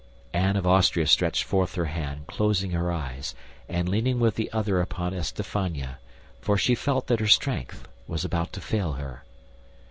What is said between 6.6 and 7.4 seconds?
felt that her